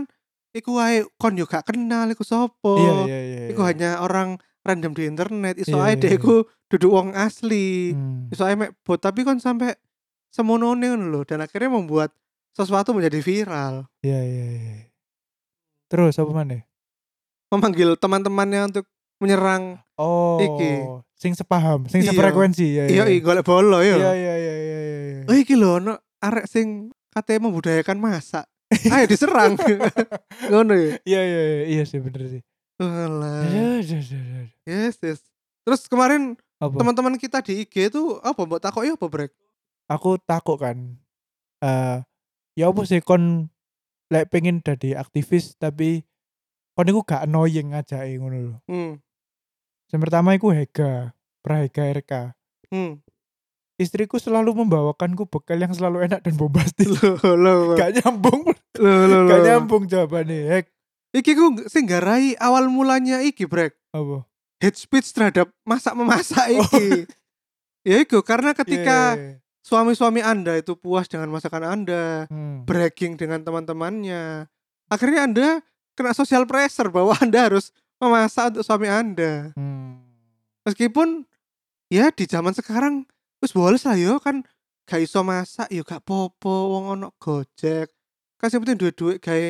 [0.53, 2.77] iku wae kon yo gak kenal iku sopo.
[2.77, 3.69] iya iya iya Iku iya.
[3.73, 5.55] hanya orang random di internet.
[5.55, 6.35] Iso Iya, ae iya, deh iya.
[6.67, 7.93] duduk wong asli.
[7.93, 8.27] Hmm.
[8.27, 9.77] Iso ae mek bot tapi kon sampai
[10.27, 12.09] semonone ngono lho dan akhirnya membuat
[12.51, 13.85] sesuatu menjadi viral.
[14.01, 14.75] Iya iya iya.
[15.85, 16.65] Terus apa mana?
[17.47, 18.85] Memanggil teman-temannya untuk
[19.21, 20.71] menyerang Oh, Iki.
[21.15, 22.11] sing sepaham, sing Iya.
[22.11, 22.83] sefrekuensi ya.
[22.91, 24.11] iya iya golek bolo Iya ya.
[24.11, 24.79] iya iya iya iya.
[25.07, 25.21] iya.
[25.23, 28.43] Oh iki lho ono arek sing katanya membudayakan masak.
[28.91, 29.55] Ayo diserang.
[30.51, 30.99] Ngono ya.
[31.07, 32.41] Iya iya iya iya sih bener sih.
[32.79, 33.47] Alah.
[34.65, 35.21] Yes, yes.
[35.65, 39.31] Terus kemarin teman-teman kita di IG itu apa mbok takoki apa brek?
[39.87, 40.97] Aku takut kan.
[41.63, 41.97] Eh
[42.55, 43.47] ya apa sih kon
[44.11, 46.05] lek pengen jadi aktivis tapi
[46.75, 48.55] kon iku gak annoying aja ngono lho.
[48.67, 48.99] Hmm.
[49.89, 52.13] Yang pertama iku Hega, Prahega RK.
[52.73, 52.99] Hmm.
[53.75, 56.87] Istriku selalu membawakanku bekal yang selalu enak dan bombastis.
[56.87, 58.47] Loh, loh, gak nyambung,
[58.79, 60.47] loh, loh, gak nyambung jawabannya.
[60.47, 60.71] Hek,
[61.15, 63.71] Iki ku sing garai awal mulanya iki brek.
[63.89, 64.27] apa?
[64.59, 67.07] Hate speech terhadap masak memasak iki.
[67.83, 69.61] ya iku karena ketika Iya, iya, iya.
[69.61, 72.67] suami-suami Anda itu puas dengan masakan Anda, Hmm.
[72.67, 74.51] bragging dengan teman-temannya.
[74.85, 75.47] Akhirnya Anda
[75.93, 79.55] kena social pressure bahwa Anda harus memasak untuk suami Anda.
[79.55, 80.03] Hmm.
[80.63, 81.23] Meskipun
[81.87, 83.07] ya di zaman sekarang
[83.39, 84.43] wis boles lah yo kan
[84.83, 87.87] gak iso masak yo gak popo wong ono Gojek.
[88.35, 89.47] Kasih penting duit-duit gawe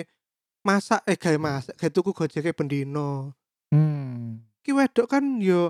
[0.66, 3.38] masak eh gawe masak gawe tuku Gojek kayak bendino.
[3.70, 4.42] Hmm.
[4.66, 5.70] Ki wedok kan yo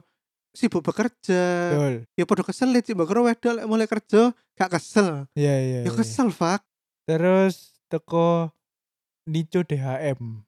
[0.55, 1.43] sibuk bekerja.
[1.75, 1.95] Betul.
[2.15, 5.27] Ya podo kesel sih mbak wedok lek mulai kerja gak kesel.
[5.35, 5.79] Iya iya.
[5.83, 5.91] Ya iya.
[5.91, 6.63] kesel fak.
[7.03, 8.49] Terus teko
[9.27, 10.41] Nico DHM.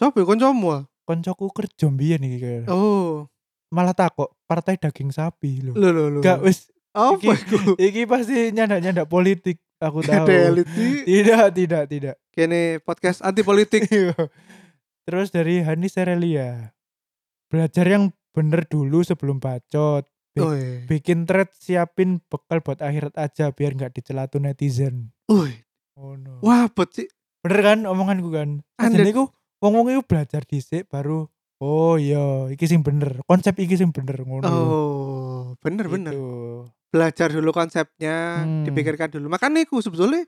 [0.00, 0.68] Coba koncomu.
[0.72, 0.82] ah?
[1.06, 2.68] Koncoku kerja mbiyen iki kayaknya.
[2.74, 3.30] Oh,
[3.70, 5.72] Malah takok partai daging sapi lho.
[5.76, 6.20] lho lho lho.
[6.24, 10.24] Gak wis apa iki- iki pasti nyandak-nyandak politik aku tahu.
[11.04, 12.16] Tidak, tidak, tidak.
[12.32, 13.84] Kene podcast anti politik.
[13.92, 14.16] Iya.
[15.04, 16.74] Terus dari Hani Serelia.
[17.46, 20.02] Belajar yang bener dulu sebelum bacot.
[20.32, 20.62] Bi- Oi.
[20.84, 25.14] Bikin thread siapin bekal buat akhirat aja biar nggak dicela tuh netizen.
[25.28, 25.52] Oi.
[25.94, 26.40] Oh no.
[26.40, 27.08] Wah, bet sih.
[27.40, 28.60] Bener kan omonganku kan?
[28.76, 29.30] Jadi ku
[29.62, 31.24] wong-wong itu belajar dhisik baru
[31.56, 33.22] oh iya iki sing bener.
[33.24, 34.44] Konsep iki sing bener ngono.
[34.44, 36.12] Oh, bener bener.
[36.96, 38.64] Belajar dulu konsepnya, Hmm.
[38.64, 39.28] dipikirkan dulu.
[39.28, 40.24] Makanya iku sebetulnya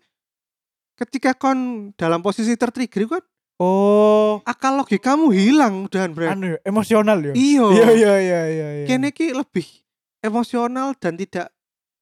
[0.94, 3.24] ketika kon dalam posisi tertrigger kan
[3.58, 6.30] Oh, akal logikamu hilang udahan bre.
[6.30, 7.34] anu emosional ya.
[7.34, 7.66] Iya.
[7.66, 8.68] Iya iya iya iya.
[8.78, 8.86] iya.
[8.86, 9.66] Kene ki lebih
[10.22, 11.50] emosional dan tidak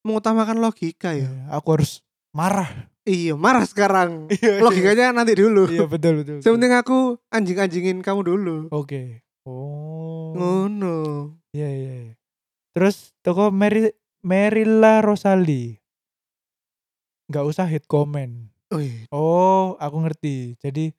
[0.05, 1.25] mengutamakan logika ya.
[1.25, 2.69] Iya, Aku harus marah.
[3.09, 4.29] Iya, marah sekarang.
[4.37, 4.61] Iya.
[4.61, 5.65] Logikanya nanti dulu.
[5.65, 6.45] Iya betul betul.
[6.45, 6.77] betul.
[6.77, 6.97] Aku
[7.33, 8.57] anjing-anjingin kamu dulu.
[8.69, 9.25] Oke.
[9.41, 10.37] Oh.
[10.37, 11.33] Ngono.
[11.57, 11.93] Iya iya.
[12.05, 12.15] iya.
[12.77, 13.89] Terus toko Mary
[14.27, 15.79] Merilla Rosali.
[17.31, 18.51] Nggak usah hate comment.
[18.75, 20.59] Wih, Oh, aku ngerti.
[20.59, 20.91] Jadi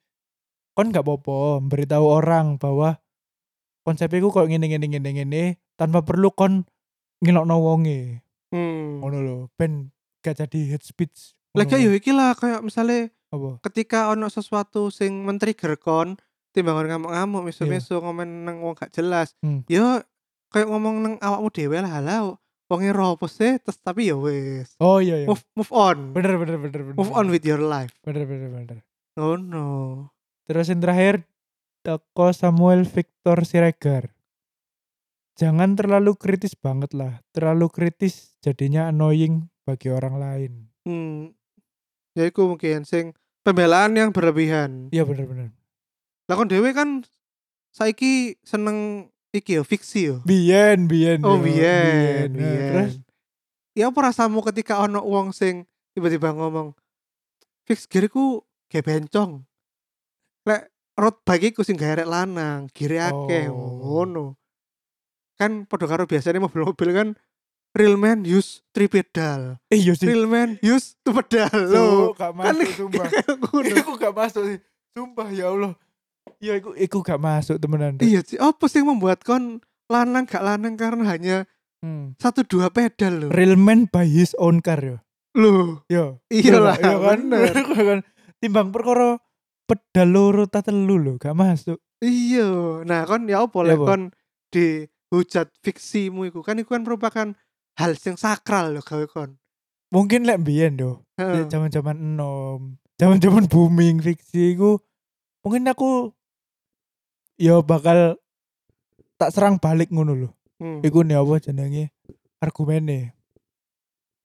[0.72, 2.96] kon nggak popo memberitahu orang bahwa
[3.84, 5.42] konsepnya ku kok ngene ngene ngene ngene
[5.76, 6.64] tanpa perlu kon
[7.20, 8.24] ngilokno wonge.
[8.48, 9.04] hmm.
[9.04, 9.92] Ngono lho, ben
[10.24, 11.36] gak jadi hate speech.
[11.52, 13.60] Lagi yo iki lah kayak misalnya apa?
[13.68, 16.16] ketika ono sesuatu sing men-trigger kon
[16.56, 19.36] timbangan ngamuk-ngamuk misu-misu ngomen nang wong gak jelas.
[19.44, 19.68] Hmm.
[19.68, 20.00] Yo
[20.48, 22.32] kayak ngomong nang awakmu dhewe lah lah
[22.68, 24.76] wonge ropo sih terus tapi ya wis.
[24.78, 25.26] Oh iya iya.
[25.26, 26.12] Move move on.
[26.12, 26.96] Bener bener bener bener.
[27.00, 27.92] Move on with your life.
[28.04, 28.78] Bener bener bener.
[29.16, 30.12] Oh no.
[30.44, 31.24] Terus yang terakhir
[31.80, 34.12] toko Samuel Victor Siregar.
[35.40, 37.24] Jangan terlalu kritis banget lah.
[37.32, 40.52] Terlalu kritis jadinya annoying bagi orang lain.
[40.84, 41.32] Hmm.
[42.12, 44.92] Ya iku mungkin sing pembelaan yang berlebihan.
[44.92, 45.54] Iya bener-bener.
[46.28, 47.06] Lah kon dhewe kan
[47.72, 50.16] saiki seneng iki yo fiksi yo.
[50.22, 51.20] Bien, bien.
[51.20, 52.68] Oh yo, biyen, Nah, biyen.
[52.68, 52.94] Terus
[53.72, 55.62] Ya apa rasamu ketika ono wong sing
[55.92, 56.74] tiba-tiba ngomong
[57.62, 59.46] fix gearku kayak bencong.
[60.42, 63.78] Lek road bike iku sing gawe arek lanang, gire akeh Oh.
[63.78, 64.34] ngono.
[65.34, 67.08] Kan padha karo biasanya mobil-mobil kan
[67.70, 70.10] real man use three pedal, eh iya sih.
[70.10, 72.18] real man use two pedal Tuh, lho.
[72.18, 73.06] gak Kan masuk sumpah.
[73.06, 73.74] kayak ngono.
[73.78, 74.58] Iku gak masuk sih.
[74.90, 75.78] Sumpah ya Allah.
[76.38, 77.96] Iya iku iku gak masuk temenan.
[77.98, 81.36] Iya sih, apa sih yang membuat kon lanang gak lanang karena hanya
[81.78, 82.18] Hmm.
[82.18, 83.28] satu dua pedal lho.
[83.30, 84.98] Real man by his own car yo.
[85.38, 86.18] Loh, Yo.
[86.26, 87.18] iyalah, Iya kan?
[87.86, 87.98] kan?
[88.42, 89.22] Timbang perkara
[89.62, 91.78] pedal loro ta telu lho, gak masuk.
[92.02, 93.86] Iya, nah kon ya apa Ya lek apa?
[93.86, 94.02] kon
[94.50, 97.28] dihujat fiksimu iku kan iku kan merupakan
[97.78, 99.38] hal yang sakral loh gawe kon.
[99.94, 101.06] Mungkin lek mbiyen yo.
[101.14, 101.46] Heeh.
[101.46, 104.82] Zaman-zaman enom, zaman-zaman booming fiksi iku
[105.46, 106.10] mungkin aku
[107.38, 108.18] yo bakal
[109.16, 110.30] tak serang balik ngono lho.
[110.58, 110.82] Hmm.
[110.82, 111.94] Iku nih apa jenenge
[112.42, 113.14] argumennya.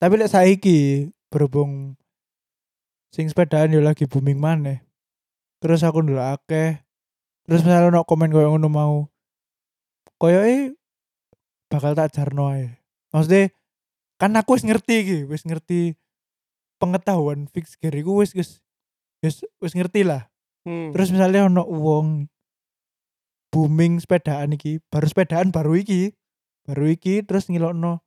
[0.02, 1.94] Tapi lek saiki berhubung
[3.14, 4.82] sing sepedaan yo lagi booming maneh.
[5.62, 6.82] Terus aku ndelok akeh.
[7.46, 8.96] Terus misalnya ono komen koyo ngono mau.
[10.18, 10.74] Koyoke
[11.70, 12.82] bakal tak jarno ae.
[13.14, 13.54] Maksudnya
[14.18, 15.94] kan aku wis ngerti iki, wis ngerti
[16.82, 18.58] pengetahuan fix gear iku wis wis
[19.22, 20.26] wis wis ngerti lah.
[20.66, 20.90] Hmm.
[20.90, 22.26] Terus misalnya ono wong
[23.54, 26.10] booming sepedaan iki, baru sepedaan baru iki.
[26.66, 28.02] Baru iki terus ngilokno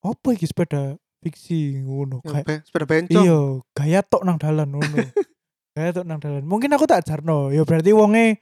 [0.00, 2.24] apa iki sepeda fiksi ngono.
[2.24, 3.20] Ya, Kayak sepeda bencong.
[3.20, 3.38] iya,
[3.76, 4.96] gaya tok nang dalan ngono.
[5.76, 6.46] gaya tok nang dalan.
[6.48, 8.40] Mungkin aku tak jarno, ya berarti wonge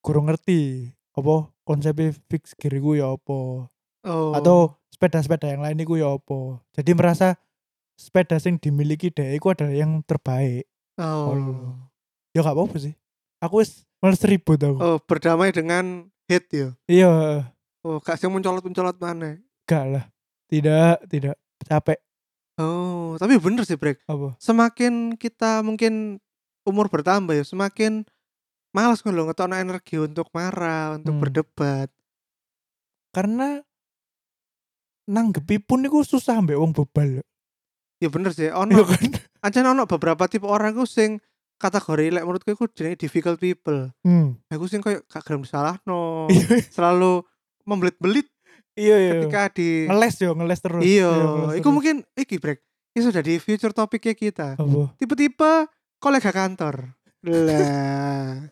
[0.00, 1.92] kurang ngerti apa konsep
[2.30, 3.68] fix gear iku ya apa.
[4.06, 4.32] Oh.
[4.32, 6.62] Atau sepeda-sepeda yang lain iku ya apa.
[6.72, 7.36] Jadi merasa
[8.00, 10.64] sepeda sing dimiliki dhek iku adalah yang terbaik.
[10.96, 11.36] oh.
[11.36, 11.74] Oh.
[12.30, 12.94] Ya gak apa-apa sih.
[13.42, 14.76] Aku wis males ribut aku.
[14.76, 16.68] Oh, berdamai dengan hate ya.
[16.86, 17.12] Iya,
[17.80, 19.40] Oh, gak sih mencolot-mencolot mana.
[19.64, 20.04] gak lah.
[20.48, 21.96] Tidak, tidak capek
[22.60, 24.04] Oh, tapi bener sih, Brek.
[24.04, 24.36] apa?
[24.36, 26.20] Semakin kita mungkin
[26.60, 28.04] umur bertambah ya, semakin
[28.70, 31.22] malas kan lo ngetokno energi untuk marah, untuk Hmm.
[31.24, 31.88] berdebat.
[33.10, 33.64] Karena
[35.08, 37.24] nanggepi pun iku susah mbek wong bebal.
[37.96, 39.08] Ya bener sih, Iya ono kan?
[39.40, 41.16] ancen ono beberapa tipe orang ku sing
[41.60, 43.92] kategori lek menurutku iku jenenge difficult people.
[44.00, 44.40] Hmm.
[44.48, 47.20] Aku sing koyo gak gelem disalahno, Iya, selalu
[47.68, 48.26] membelit-belit
[48.74, 49.12] iya, iya.
[49.20, 50.80] ketika di Ngeles yo, ngeles terus.
[50.82, 51.10] Iya,
[51.60, 51.74] iku terus.
[51.76, 52.64] mungkin iki brek.
[52.96, 54.48] Itu jadi future topiknya kita.
[54.96, 55.68] Tipe-tipe
[56.00, 56.96] kolega kantor.
[57.20, 58.48] Lah.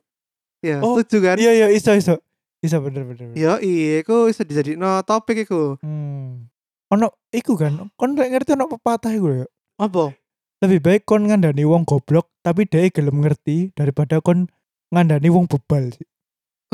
[0.61, 1.37] ya, Oh, setuju kan?
[1.40, 2.21] Iya, iya, iso, iso.
[2.61, 3.33] Iso bener bener.
[3.33, 3.38] bener.
[3.40, 5.81] Yo, iya, iku bisa dijadiin topik iku.
[5.81, 6.47] Hmm.
[6.92, 9.47] Ono iku kan, kon lek ngerti ono pepatah iku ya.
[9.81, 10.12] Apa?
[10.59, 14.51] Lebih baik kon ngandani wong goblok tapi dia gelem ngerti daripada kon
[14.90, 16.09] ngandani wong bebal sih.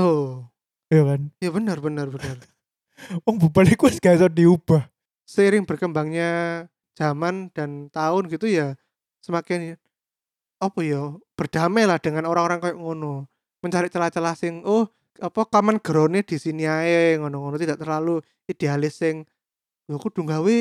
[0.01, 0.49] Oh,
[0.89, 1.21] Iya kan?
[1.41, 2.39] ya benar benar benar.
[3.27, 4.87] Wong bebal wis gak iso diubah.
[5.27, 8.79] Seiring berkembangnya zaman dan tahun gitu ya,
[9.25, 9.75] semakin
[10.63, 13.27] apa ya berdamai lah dengan orang-orang kayak ngono
[13.61, 14.87] mencari celah-celah sing oh
[15.19, 19.27] apa common ground di sini ae ngono-ngono tidak terlalu idealis sing
[19.91, 20.59] yo kudu gawe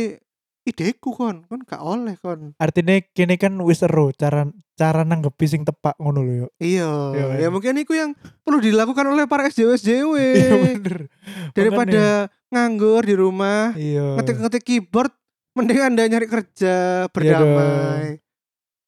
[0.64, 5.62] ideku kon kon gak oleh kon Artinya kini kan wis ero cara cara nanggepi sing
[5.62, 6.48] tepak ngono lho yo.
[6.58, 7.48] iya Iya, ya iya.
[7.52, 10.98] mungkin itu yang perlu dilakukan oleh para SJW SJW Iya bener.
[11.52, 12.04] daripada
[12.50, 14.18] nganggur di rumah iya.
[14.18, 15.12] ngetik-ngetik keyboard
[15.54, 18.18] mending anda nyari kerja berdamai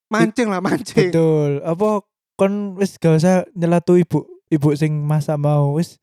[0.08, 1.60] mancing lah mancing Betul.
[1.62, 2.02] Apa
[2.36, 6.00] kon wis gak usah nyelatu ibu ibu sing masak mau wis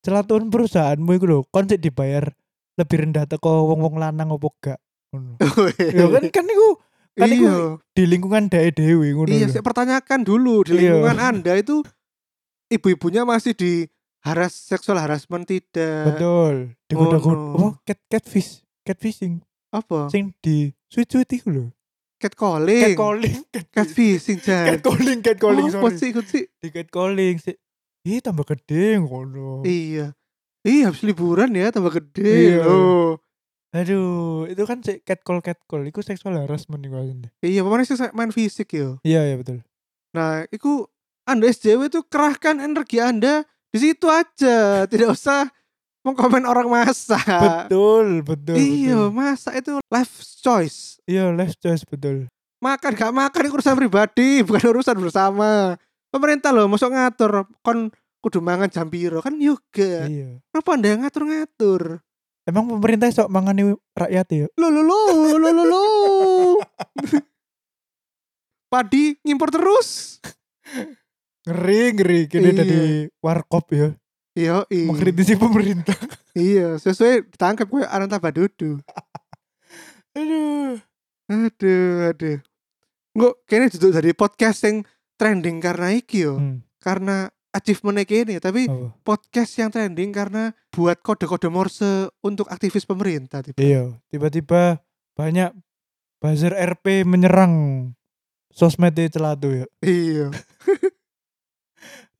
[0.00, 2.32] celatuan perusahaanmu iku lho kon sik dibayar
[2.74, 4.80] lebih rendah teko wong-wong lanang opo gak.
[5.96, 6.68] ya kan kan iku
[7.12, 7.54] kan iya
[7.90, 10.94] di lingkungan dae dewe ngono iya saya pertanyakan dulu di Iya.
[10.94, 11.82] lingkungan anda itu
[12.68, 16.54] ibu-ibunya masih di haras seksual harassment tidak Betul.
[16.86, 17.56] Digoda-goda Ngono.
[17.56, 21.66] apa cat catfish, catfishing apa sing di sweet-sweet iku lho.
[22.16, 25.96] catcalling Catcalling, cat catfishing jan catcalling, catcalling apa sorry.
[25.96, 27.56] sih ikut sih Di catcalling sih.
[28.02, 29.60] Ih tambah gede ngono.
[29.62, 30.12] iya
[30.60, 32.62] iya habis liburan ya tambah gede Iya.
[32.62, 33.18] loh
[33.70, 37.30] Aduh, itu kan catcall catcall, itu seksual harassment iku asline.
[37.38, 39.62] iya sih saya main fisik yo Iya, iya betul.
[40.10, 40.90] Nah, itu
[41.22, 44.58] Anda SJW itu kerahkan energi Anda di situ aja,
[44.90, 45.46] tidak usah
[46.02, 47.22] mengkomen orang masak.
[47.22, 48.58] betul, betul.
[48.58, 50.98] Iya, masak itu life choice.
[51.06, 52.26] Iya, life choice betul.
[52.58, 55.78] Makan gak makan itu urusan pribadi, bukan urusan bersama.
[56.10, 60.10] Pemerintah loh, masuk ngatur kon kudu mangan jam piro kan yoga.
[60.10, 60.42] Iya.
[60.50, 62.02] Kenapa Anda yang ngatur-ngatur?
[62.42, 64.46] Emang pemerintah sok mangani rakyat ya?
[64.56, 64.98] Lo lo lo
[65.36, 65.82] lo lo lo.
[68.66, 70.18] Padi ngimpor terus.
[71.42, 72.20] Ngeri, ngeri.
[72.26, 72.56] Kini Iya.
[72.56, 72.80] dari
[73.18, 73.88] warkop ya.
[74.32, 74.86] Iya, iya.
[74.86, 75.98] Mengkritisi pemerintah.
[76.30, 78.78] Iya, sesuai ditangkap gue Ananta Badudu.
[80.14, 80.78] Aduh.
[81.26, 82.38] Aduh, aduh.
[83.10, 84.86] Nggak, kayaknya duduk dari podcast yang
[85.18, 86.38] trending karena iki yo.
[86.38, 88.94] Hmm, Karena achievement ini, tapi apa?
[89.02, 93.42] podcast yang trending karena buat kode-kode Morse untuk aktivis pemerintah.
[93.42, 93.58] tiba.
[93.58, 94.78] Iya, tiba-tiba
[95.18, 95.50] banyak
[96.22, 97.52] buzzer RP menyerang
[98.54, 99.66] sosmed di celatu ya.
[99.82, 100.30] Iya,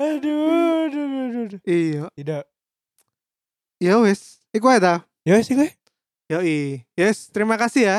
[0.01, 1.61] Aduh, aduh, aduh, aduh, aduh.
[1.69, 2.09] iya.
[2.17, 2.45] Tidak.
[3.85, 5.05] Ya wes, iku ta.
[5.29, 5.69] Ya sih gue.
[6.33, 6.89] Yoi.
[6.97, 7.99] Yes, terima kasih ya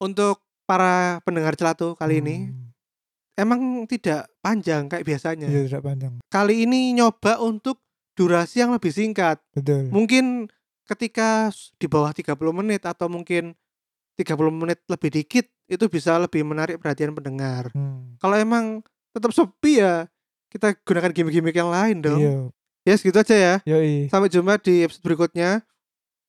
[0.00, 2.36] untuk para pendengar celatu kali ini.
[3.36, 5.46] Emang tidak panjang kayak biasanya.
[5.46, 6.12] Iya, tidak panjang.
[6.32, 7.84] Kali ini nyoba untuk
[8.16, 9.36] durasi yang lebih singkat.
[9.52, 9.92] Betul.
[9.92, 10.48] mungkin
[10.88, 13.52] ketika di bawah 30 menit atau mungkin
[14.16, 17.68] 30 menit lebih dikit itu bisa lebih menarik perhatian pendengar.
[17.76, 18.16] Hmm.
[18.22, 18.80] Kalau emang
[19.12, 20.08] tetap sepi ya
[20.48, 22.20] kita gunakan gimmick-gimmick yang lain dong.
[22.22, 22.36] Iya.
[22.86, 23.54] Ya segitu aja ya.
[23.66, 24.06] Yoi.
[24.08, 25.66] Sampai jumpa di episode berikutnya.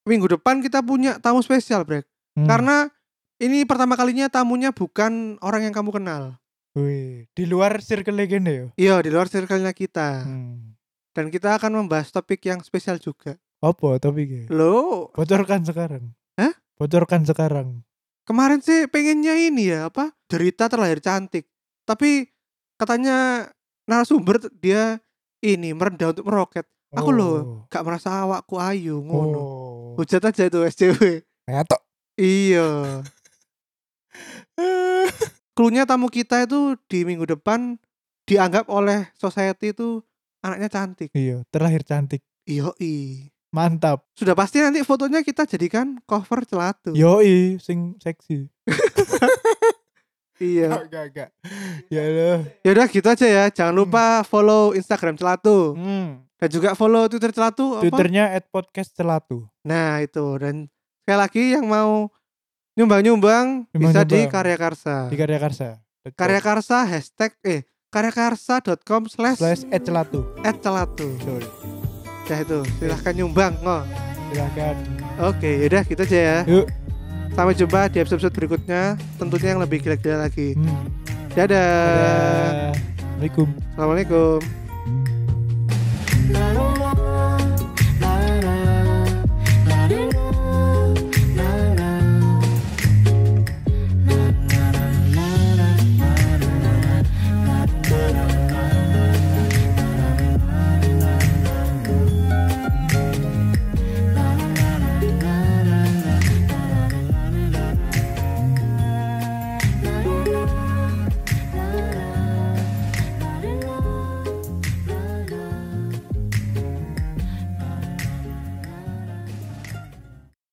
[0.09, 2.07] Minggu depan kita punya tamu spesial, Brek.
[2.33, 2.49] Hmm.
[2.49, 2.89] Karena
[3.37, 6.41] ini pertama kalinya tamunya bukan orang yang kamu kenal.
[6.77, 8.65] Wih, di luar circle legenda ya.
[8.75, 10.21] Iya, di luar circle-nya kita.
[10.21, 10.77] Hmm.
[11.09, 13.33] Dan kita akan membahas topik yang spesial juga.
[13.57, 14.45] Apa topiknya?
[14.47, 16.13] Loh, Bocorkan sekarang.
[16.35, 16.53] Hah?
[16.75, 17.81] Bocorkan sekarang.
[18.23, 21.47] kemarin sih pengennya ini ya apa derita terlahir cantik
[21.81, 22.27] tapi
[22.75, 23.47] katanya
[23.83, 24.99] narasumber dia
[25.39, 27.71] ini merendah untuk meroket aku loh Oh.
[27.71, 29.95] gak merasa awakku ayu ngono Oh.
[29.95, 31.81] hujat aja itu SJW Kayak tok.
[32.19, 32.99] iya
[35.57, 37.81] Klunya tamu kita itu di minggu depan
[38.29, 40.05] dianggap oleh society itu
[40.45, 42.21] anaknya cantik iya, terlahir cantik.
[42.45, 43.25] Yoi.
[43.49, 44.05] Mantap.
[44.13, 46.93] Sudah pasti nanti fotonya kita jadikan cover celatu.
[46.93, 48.45] Yoi, sing seksi.
[50.37, 50.85] Iya.
[50.85, 51.29] Gak, gak.
[51.89, 52.39] Ya Allah.
[52.61, 53.43] Ya udah gitu aja ya.
[53.49, 56.21] Jangan lupa follow Instagram celatu Hmm.
[56.37, 57.81] dan juga follow Twitter celatu?
[57.81, 59.49] Twitternya at podcast celatu.
[59.65, 60.69] Nah, itu dan
[61.01, 62.13] sekali lagi yang mau
[62.77, 64.29] nyumbang-nyumbang bisa di Nyumbang-nyumbang.
[64.29, 64.95] Karya Karsa.
[65.09, 65.69] Di Karya Karsa.
[66.13, 70.27] Karya Karsa hashtag eh karyakarsa.com slash slash at celatu.
[70.43, 71.07] at celatu.
[72.27, 73.55] Ya itu, silahkan nyumbang.
[73.63, 73.81] Oh.
[74.29, 74.75] Silahkan.
[75.23, 76.37] Oke, yaudah gitu aja ya.
[76.43, 76.67] Yuk.
[77.31, 80.53] Sampai jumpa di episode berikutnya, tentunya yang lebih gila-gila lagi.
[80.59, 80.91] Hmm.
[81.31, 81.47] Dadah.
[81.47, 82.73] Dadah.
[83.15, 83.47] Assalamualaikum.
[83.73, 84.39] Assalamualaikum.
[86.27, 86.76] La